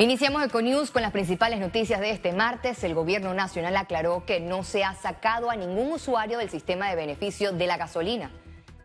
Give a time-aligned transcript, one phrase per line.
[0.00, 2.82] Iniciamos Econews con las principales noticias de este martes.
[2.82, 6.96] El gobierno nacional aclaró que no se ha sacado a ningún usuario del sistema de
[6.96, 8.32] beneficio de la gasolina.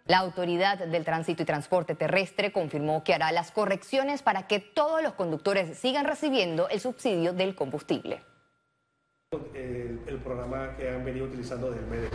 [0.05, 5.01] La Autoridad del Tránsito y Transporte Terrestre confirmó que hará las correcciones para que todos
[5.01, 8.21] los conductores sigan recibiendo el subsidio del combustible.
[9.55, 12.09] El, programa que han venido utilizando desde el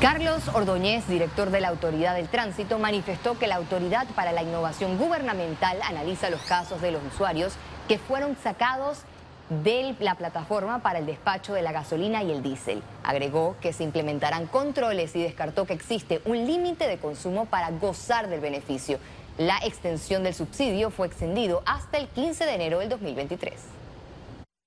[0.00, 4.98] Carlos Ordóñez, director de la Autoridad del Tránsito, manifestó que la Autoridad para la Innovación
[4.98, 7.54] Gubernamental analiza los casos de los usuarios
[7.88, 9.04] que fueron sacados
[9.48, 12.82] de la plataforma para el despacho de la gasolina y el diésel.
[13.04, 18.28] Agregó que se implementarán controles y descartó que existe un límite de consumo para gozar
[18.28, 18.98] del beneficio.
[19.38, 23.54] La extensión del subsidio fue extendido hasta el 15 de enero del 2023.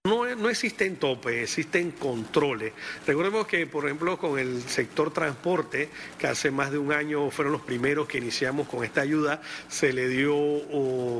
[0.10, 2.74] No, no, existen topes, existen controles.
[3.06, 7.54] Recordemos que, por ejemplo, con el sector transporte, que hace más de un año fueron
[7.54, 10.34] los primeros que iniciamos con esta ayuda, se le dio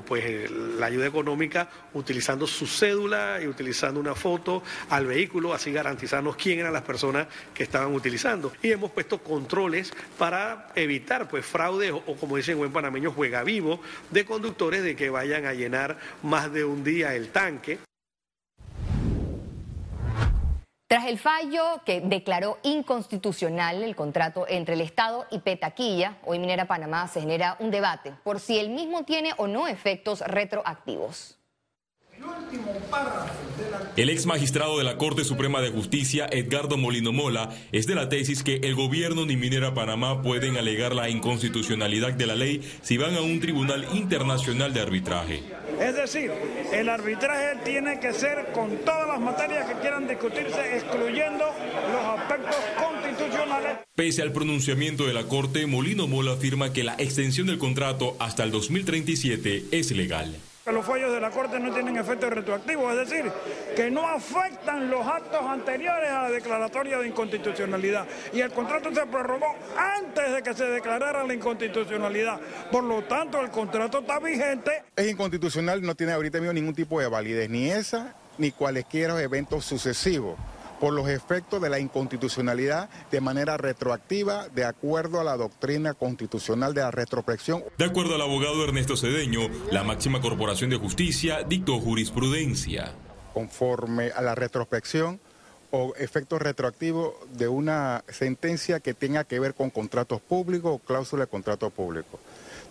[0.08, 6.36] pues, la ayuda económica utilizando su cédula y utilizando una foto al vehículo, así garantizarnos
[6.36, 8.52] quién eran las personas que estaban utilizando.
[8.64, 13.44] Y hemos puesto controles para evitar pues, fraudes o, o como dicen buen panameño, juega
[13.44, 17.78] vivo de conductores de que vayan a llenar más de un día el tanque.
[20.90, 26.66] Tras el fallo que declaró inconstitucional el contrato entre el Estado y Petaquilla, hoy Minera
[26.66, 31.38] Panamá se genera un debate por si el mismo tiene o no efectos retroactivos.
[33.98, 38.10] El ex magistrado de la Corte Suprema de Justicia, Edgardo Molino Mola, es de la
[38.10, 42.98] tesis que el gobierno ni Minera Panamá pueden alegar la inconstitucionalidad de la ley si
[42.98, 45.44] van a un tribunal internacional de arbitraje.
[45.80, 46.32] Es decir,
[46.74, 51.46] el arbitraje tiene que ser con todas las materias que quieran discutirse, excluyendo
[51.94, 53.78] los aspectos constitucionales.
[53.96, 58.44] Pese al pronunciamiento de la Corte, Molino Mola afirma que la extensión del contrato hasta
[58.44, 60.36] el 2037 es legal
[60.72, 63.32] los fallos de la Corte no tienen efecto retroactivo, es decir,
[63.76, 68.06] que no afectan los actos anteriores a la declaratoria de inconstitucionalidad.
[68.34, 72.40] Y el contrato se prorrogó antes de que se declarara la inconstitucionalidad.
[72.72, 74.84] Por lo tanto, el contrato está vigente.
[74.96, 79.66] Es inconstitucional, no tiene ahorita mismo ningún tipo de validez, ni esa ni cualesquiera eventos
[79.66, 80.38] sucesivos
[80.80, 86.74] por los efectos de la inconstitucionalidad de manera retroactiva de acuerdo a la doctrina constitucional
[86.74, 87.64] de la retrospección.
[87.78, 89.42] De acuerdo al abogado Ernesto Cedeño,
[89.72, 92.94] la máxima corporación de justicia dictó jurisprudencia.
[93.34, 95.20] Conforme a la retrospección
[95.72, 101.26] o efecto retroactivo de una sentencia que tenga que ver con contratos públicos o cláusula
[101.26, 102.20] de contrato público.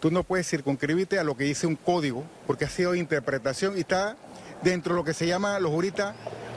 [0.00, 3.80] Tú no puedes circunscribirte a lo que dice un código, porque ha sido interpretación y
[3.80, 4.16] está
[4.62, 6.14] dentro de lo que se llama los juristas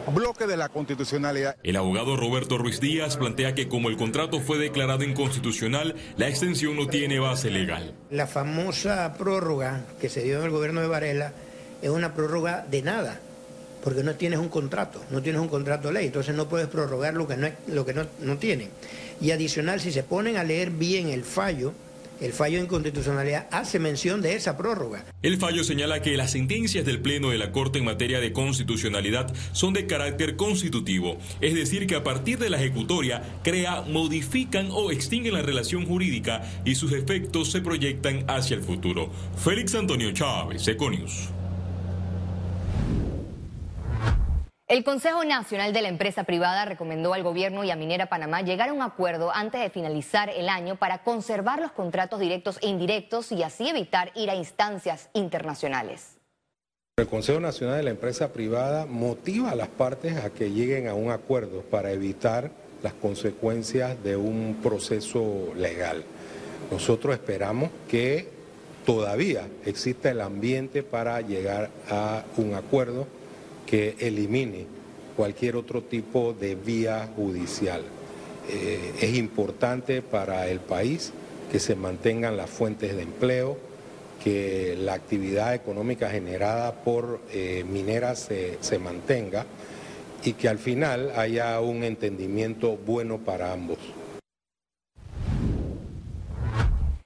[0.07, 1.55] bloque de la constitucionalidad.
[1.63, 6.75] El abogado Roberto Ruiz Díaz plantea que como el contrato fue declarado inconstitucional, la extensión
[6.75, 7.93] no tiene base legal.
[8.09, 11.33] La famosa prórroga que se dio en el gobierno de Varela
[11.81, 13.19] es una prórroga de nada,
[13.83, 17.13] porque no tienes un contrato, no tienes un contrato de ley, entonces no puedes prorrogar
[17.13, 18.69] lo que no, lo que no, no tiene.
[19.19, 21.73] Y adicional, si se ponen a leer bien el fallo,
[22.21, 25.03] el fallo de inconstitucionalidad hace mención de esa prórroga.
[25.21, 29.33] El fallo señala que las sentencias del Pleno de la Corte en materia de constitucionalidad
[29.51, 34.91] son de carácter constitutivo, es decir, que a partir de la ejecutoria crea, modifican o
[34.91, 39.09] extinguen la relación jurídica y sus efectos se proyectan hacia el futuro.
[39.43, 41.29] Félix Antonio Chávez, Econius.
[44.71, 48.69] El Consejo Nacional de la Empresa Privada recomendó al gobierno y a Minera Panamá llegar
[48.69, 53.33] a un acuerdo antes de finalizar el año para conservar los contratos directos e indirectos
[53.33, 56.15] y así evitar ir a instancias internacionales.
[56.95, 60.93] El Consejo Nacional de la Empresa Privada motiva a las partes a que lleguen a
[60.93, 62.51] un acuerdo para evitar
[62.81, 66.05] las consecuencias de un proceso legal.
[66.71, 68.29] Nosotros esperamos que
[68.85, 73.05] todavía exista el ambiente para llegar a un acuerdo
[73.65, 74.65] que elimine
[75.15, 77.83] cualquier otro tipo de vía judicial.
[78.49, 81.13] Eh, es importante para el país
[81.51, 83.57] que se mantengan las fuentes de empleo,
[84.23, 89.45] que la actividad económica generada por eh, mineras se, se mantenga
[90.23, 93.79] y que al final haya un entendimiento bueno para ambos.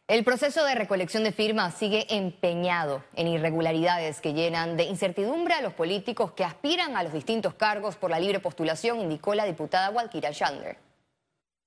[0.07, 5.61] El proceso de recolección de firmas sigue empeñado en irregularidades que llenan de incertidumbre a
[5.61, 9.89] los políticos que aspiran a los distintos cargos por la libre postulación, indicó la diputada
[9.89, 10.77] Walkira Shander.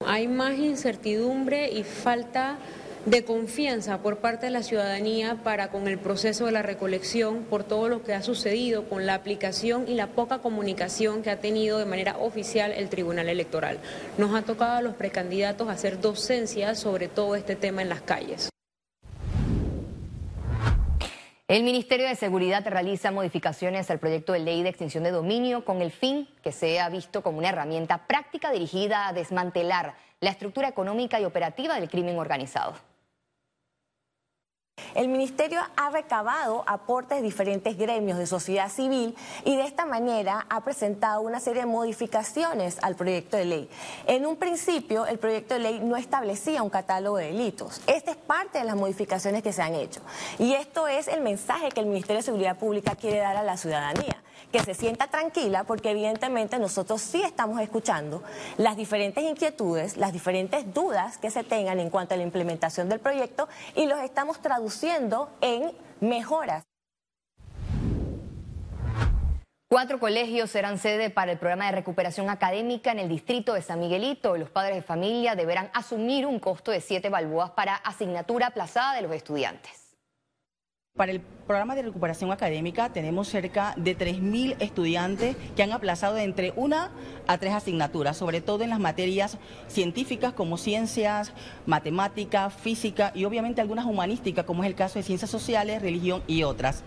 [0.07, 2.59] Hay más incertidumbre y falta
[3.07, 7.65] de confianza por parte de la ciudadanía para con el proceso de la recolección por
[7.65, 11.79] todo lo que ha sucedido con la aplicación y la poca comunicación que ha tenido
[11.79, 13.79] de manera oficial el Tribunal Electoral.
[14.19, 18.51] Nos ha tocado a los precandidatos hacer docencia sobre todo este tema en las calles.
[21.49, 25.81] El Ministerio de Seguridad realiza modificaciones al proyecto de ley de extinción de dominio con
[25.81, 31.21] el fin que sea visto como una herramienta práctica dirigida a desmantelar la estructura económica
[31.21, 32.75] y operativa del crimen organizado.
[34.95, 40.47] El Ministerio ha recabado aportes de diferentes gremios de sociedad civil y de esta manera
[40.49, 43.71] ha presentado una serie de modificaciones al proyecto de ley.
[44.07, 47.81] En un principio, el proyecto de ley no establecía un catálogo de delitos.
[47.87, 50.01] Esta es parte de las modificaciones que se han hecho.
[50.39, 53.57] Y esto es el mensaje que el Ministerio de Seguridad Pública quiere dar a la
[53.57, 54.23] ciudadanía
[54.53, 58.23] que se sienta tranquila porque evidentemente nosotros sí estamos escuchando
[58.57, 63.01] las diferentes inquietudes, las diferentes dudas que se tengan en cuanto a la implementación del
[63.01, 66.65] proyecto y los estamos traduciendo en mejoras.
[69.71, 73.81] Cuatro colegios serán sede para el programa de recuperación académica en el distrito de San
[73.81, 74.39] Miguelito.
[74.39, 79.03] Los padres de familia deberán asumir un costo de siete balboas para asignatura aplazada de
[79.03, 79.88] los estudiantes.
[80.99, 86.53] Para el programa de recuperación académica tenemos cerca de 3.000 estudiantes que han aplazado entre
[86.57, 86.91] una
[87.29, 91.33] a tres asignaturas, sobre todo en las materias científicas como ciencias,
[91.67, 96.43] matemática, física y obviamente algunas humanísticas como es el caso de ciencias sociales, religión y
[96.43, 96.83] otras.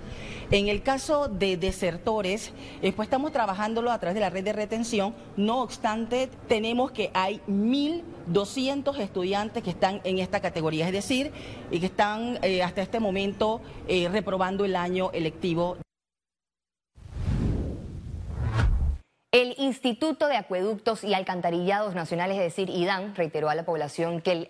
[0.51, 4.51] En el caso de desertores, eh, pues estamos trabajándolo a través de la red de
[4.51, 7.39] retención, no obstante tenemos que hay
[8.31, 11.31] 1.200 estudiantes que están en esta categoría, es decir,
[11.69, 15.77] y que están eh, hasta este momento eh, reprobando el año electivo.
[19.31, 24.31] El Instituto de Acueductos y Alcantarillados Nacionales, es decir, IDAN, reiteró a la población que
[24.33, 24.49] el,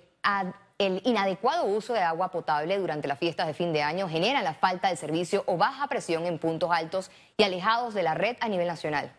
[0.80, 4.56] el, inadecuado uso de agua potable durante las fiestas de fin de año genera la
[4.56, 8.50] falta de servicio o baja presión en puntos altos y alejados de la red a
[8.50, 9.12] nivel nacional.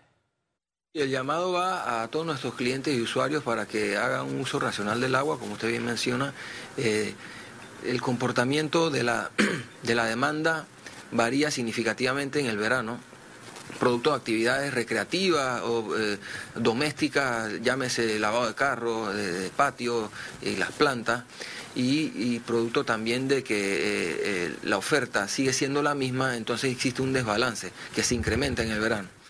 [0.95, 5.01] El llamado va a todos nuestros clientes y usuarios para que hagan un uso racional
[5.01, 6.35] del agua, como usted bien menciona.
[6.77, 7.15] Eh,
[7.87, 9.31] el comportamiento de la,
[9.83, 10.67] de la demanda
[11.11, 13.01] varía significativamente en el verano,
[13.81, 16.19] producto de actividades recreativas o eh,
[16.57, 20.11] domésticas, llámese lavado de carro, de, patio
[20.43, 21.25] y las plantas,
[21.75, 27.01] y, producto también de que eh, eh, la oferta sigue siendo la misma, entonces existe
[27.01, 29.22] un desbalance que se incrementa en el verano.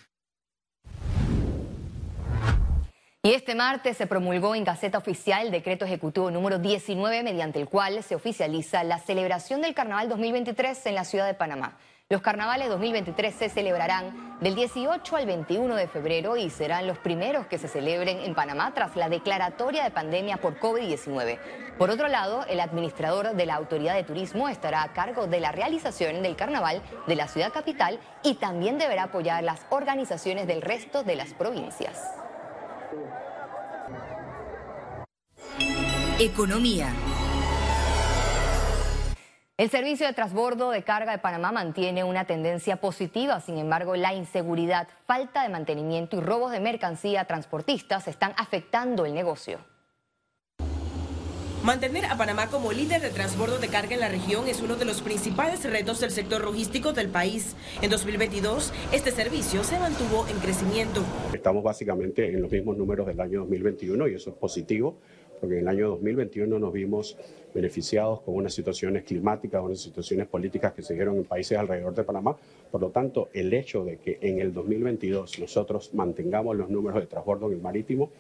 [3.25, 7.69] Y este martes se promulgó en Gaceta Oficial el decreto ejecutivo número 19, mediante el
[7.69, 11.79] cual se oficializa la celebración del Carnaval 2023 en la ciudad de Panamá.
[12.09, 17.47] Los carnavales 2023 se celebrarán del 18 al 21 de febrero y serán los primeros
[17.47, 21.39] que se celebren en Panamá tras la declaratoria de pandemia por COVID-19.
[21.79, 25.53] Por otro lado, el administrador de la Autoridad de Turismo estará a cargo de la
[25.53, 31.05] realización del carnaval de la ciudad capital y también deberá apoyar las organizaciones del resto
[31.05, 32.22] de las provincias.
[36.19, 36.93] Economía.
[39.57, 44.15] El servicio de transbordo de carga de Panamá mantiene una tendencia positiva, sin embargo, la
[44.15, 49.72] inseguridad, falta de mantenimiento y robos de mercancía transportistas están afectando el negocio.
[51.63, 54.85] Mantener a Panamá como líder de transbordo de carga en la región es uno de
[54.85, 57.55] los principales retos del sector logístico del país.
[57.83, 61.05] En 2022, este servicio se mantuvo en crecimiento.
[61.33, 64.97] Estamos básicamente en los mismos números del año 2021 y eso es positivo
[65.39, 67.17] porque en el año 2021 nos vimos
[67.55, 72.03] beneficiados con unas situaciones climáticas, unas situaciones políticas que se dieron en países alrededor de
[72.03, 72.37] Panamá.
[72.71, 77.07] Por lo tanto, el hecho de que en el 2022 nosotros mantengamos los números de
[77.07, 78.11] transbordo en el marítimo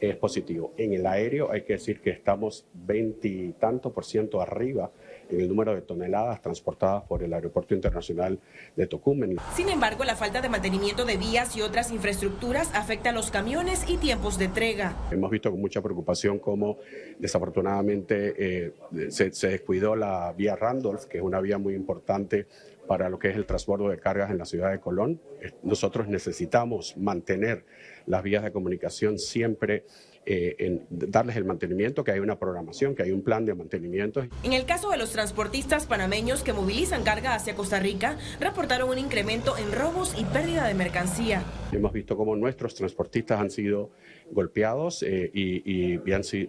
[0.00, 0.72] es positivo.
[0.76, 4.90] En el aéreo hay que decir que estamos 20 y tanto por ciento arriba
[5.28, 8.38] en el número de toneladas transportadas por el Aeropuerto Internacional
[8.76, 9.36] de Tocumen.
[9.54, 13.88] Sin embargo, la falta de mantenimiento de vías y otras infraestructuras afecta a los camiones
[13.88, 14.96] y tiempos de entrega.
[15.10, 16.78] Hemos visto con mucha preocupación cómo
[17.18, 18.72] desafortunadamente eh,
[19.10, 22.46] se, se descuidó la vía Randolph, que es una vía muy importante
[22.90, 25.20] para lo que es el transbordo de cargas en la ciudad de Colón.
[25.62, 27.64] Nosotros necesitamos mantener
[28.06, 29.84] las vías de comunicación siempre
[30.26, 34.22] eh, en darles el mantenimiento, que hay una programación, que hay un plan de mantenimiento.
[34.42, 38.98] En el caso de los transportistas panameños que movilizan carga hacia Costa Rica, reportaron un
[38.98, 41.42] incremento en robos y pérdida de mercancía.
[41.72, 43.92] Hemos visto cómo nuestros transportistas han sido
[44.30, 45.98] golpeados eh, y,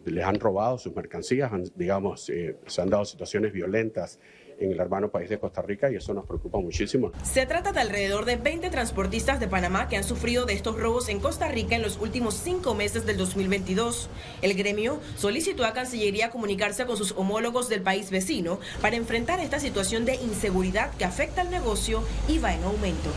[0.05, 4.19] les han robado sus mercancías, digamos, eh, se han dado situaciones violentas
[4.61, 7.11] en el hermano país de Costa Rica y eso nos preocupa muchísimo.
[7.23, 11.09] Se trata de alrededor de 20 transportistas de Panamá que han sufrido de estos robos
[11.09, 14.09] en Costa Rica en los últimos cinco meses del 2022.
[14.41, 19.59] El gremio solicitó a Cancillería comunicarse con sus homólogos del país vecino para enfrentar esta
[19.59, 23.09] situación de inseguridad que afecta al negocio y va en aumento.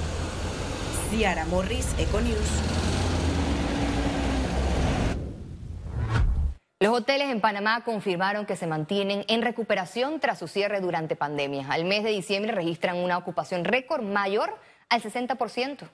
[1.10, 2.93] Ciara Morris, Econews.
[6.84, 11.66] Los hoteles en Panamá confirmaron que se mantienen en recuperación tras su cierre durante pandemia.
[11.70, 14.50] Al mes de diciembre registran una ocupación récord mayor
[14.90, 15.88] al 60%.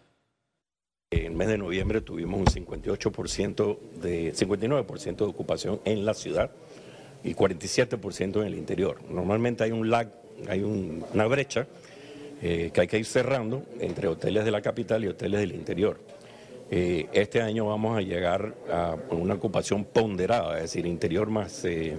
[1.12, 6.50] En el mes de noviembre tuvimos un 58% de 59% de ocupación en la ciudad
[7.22, 9.00] y 47% en el interior.
[9.08, 10.08] Normalmente hay un lag,
[10.48, 11.68] hay una brecha
[12.42, 16.00] eh, que hay que ir cerrando entre hoteles de la capital y hoteles del interior.
[16.72, 21.98] Eh, este año vamos a llegar a una ocupación ponderada, es decir, interior más, eh,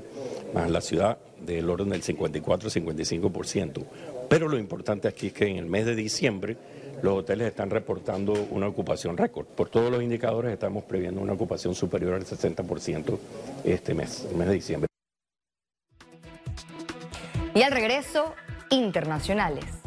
[0.53, 3.83] más la ciudad del orden del 54-55%.
[4.29, 6.55] Pero lo importante aquí es que en el mes de diciembre
[7.01, 9.45] los hoteles están reportando una ocupación récord.
[9.45, 13.17] Por todos los indicadores estamos previendo una ocupación superior al 60%
[13.65, 14.87] este mes, el mes de diciembre.
[17.53, 18.33] Y al regreso,
[18.69, 19.80] internacionales.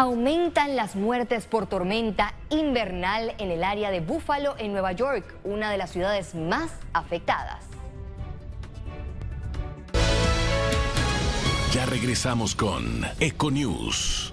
[0.00, 5.70] Aumentan las muertes por tormenta invernal en el área de Buffalo, en Nueva York, una
[5.70, 7.66] de las ciudades más afectadas.
[11.74, 14.32] Ya regresamos con Econews.